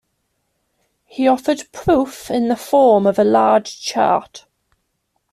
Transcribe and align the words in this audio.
He 1.05 1.27
offered 1.27 1.71
proof 1.71 2.31
in 2.31 2.47
the 2.47 2.55
form 2.55 3.05
of 3.05 3.19
a 3.19 3.23
large 3.23 3.79
chart. 3.79 4.47